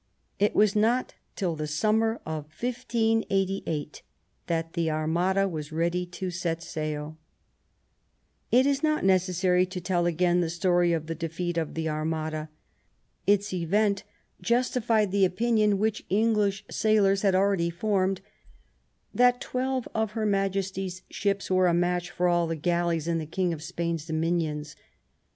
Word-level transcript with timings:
It 0.39 0.55
was 0.55 0.75
not 0.75 1.13
till 1.35 1.55
the 1.55 1.67
summer 1.67 2.19
of 2.25 2.45
1588 2.59 4.01
that 4.47 4.73
the 4.73 4.89
Armada 4.89 5.47
Was 5.47 5.71
ready 5.71 6.07
to 6.07 6.31
set 6.31 6.63
sail. 6.63 7.19
THE 8.49 8.57
CRISIS. 8.57 8.59
2^3 8.59 8.59
It 8.59 8.65
is 8.71 8.81
not 8.81 9.05
necessary 9.05 9.67
to 9.67 9.79
tell 9.79 10.07
again 10.07 10.41
the 10.41 10.49
story 10.49 10.91
of 10.91 11.05
the 11.05 11.13
defeat 11.13 11.55
of 11.55 11.75
the 11.75 11.87
Armada. 11.87 12.49
Its 13.27 13.53
event 13.53 14.03
justified 14.41 15.11
the 15.11 15.23
opinion, 15.23 15.77
which 15.77 16.03
English 16.09 16.65
sailors 16.71 17.21
had 17.21 17.35
already 17.35 17.69
formed, 17.69 18.21
that 19.13 19.39
twelve 19.39 19.87
of 19.93 20.13
Her 20.13 20.25
Majesty's 20.25 21.03
ships 21.11 21.51
were 21.51 21.67
a 21.67 21.75
match 21.75 22.09
for 22.09 22.27
all 22.27 22.47
the 22.47 22.55
galleys 22.55 23.07
in 23.07 23.19
the 23.19 23.27
King 23.27 23.53
of 23.53 23.61
Spain's 23.61 24.07
dominions 24.07 24.75